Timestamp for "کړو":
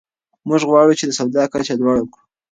2.11-2.23